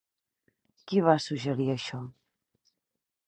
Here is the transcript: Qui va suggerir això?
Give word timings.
Qui 0.91 1.03
va 1.07 1.15
suggerir 1.25 1.69
això? 1.73 1.99